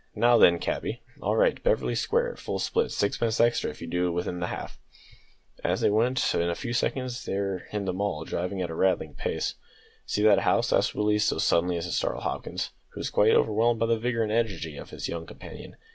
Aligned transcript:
"Now 0.15 0.39
then, 0.39 0.57
cabby, 0.57 0.99
all 1.21 1.35
right, 1.35 1.61
Beverly 1.61 1.93
Square, 1.93 2.37
full 2.37 2.57
split; 2.57 2.91
sixpence 2.91 3.39
extra 3.39 3.69
if 3.69 3.81
you 3.81 3.87
do 3.87 4.07
it 4.07 4.13
within 4.13 4.39
the 4.39 4.47
half!" 4.47 4.79
Away 5.63 5.75
they 5.75 5.89
went, 5.91 6.33
and 6.33 6.41
in 6.41 6.49
a 6.49 6.55
few 6.55 6.73
seconds 6.73 7.27
were 7.27 7.65
in 7.71 7.85
the 7.85 7.93
Mall 7.93 8.25
driving 8.25 8.63
at 8.63 8.71
a 8.71 8.73
rattling 8.73 9.13
pace. 9.13 9.53
"See 10.07 10.23
that 10.23 10.39
house?" 10.39 10.73
asked 10.73 10.95
Willie, 10.95 11.19
so 11.19 11.37
suddenly 11.37 11.77
as 11.77 11.85
to 11.85 11.91
startle 11.91 12.21
Hopkins, 12.21 12.71
who 12.93 12.99
was 12.99 13.11
quite 13.11 13.35
overwhelmed 13.35 13.79
by 13.79 13.85
the 13.85 13.99
vigour 13.99 14.23
and 14.23 14.31
energy 14.31 14.75
of 14.75 14.89
his 14.89 15.07
young 15.07 15.27
companion. 15.27 15.75